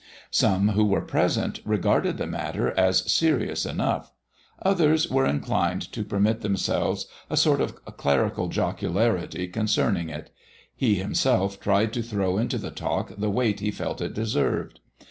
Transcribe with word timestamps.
Some 0.31 0.69
who 0.69 0.83
were 0.83 1.05
present 1.05 1.59
regarded 1.63 2.17
the 2.17 2.25
matter 2.25 2.71
as 2.71 3.11
serious 3.11 3.67
enough; 3.67 4.11
others 4.63 5.07
were 5.07 5.27
inclined 5.27 5.83
to 5.91 6.03
permit 6.03 6.41
themselves 6.41 7.05
a 7.29 7.37
sort 7.37 7.61
of 7.61 7.85
clerical 7.85 8.49
jocularity 8.49 9.47
concerning 9.47 10.09
it; 10.09 10.31
he 10.75 10.95
himself 10.95 11.59
tried 11.59 11.93
to 11.93 12.01
throw 12.01 12.39
into 12.39 12.57
the 12.57 12.71
talk 12.71 13.11
the 13.19 13.29
weight 13.29 13.59
he 13.59 13.69
felt 13.69 14.01
it 14.01 14.15
deserved. 14.15 14.79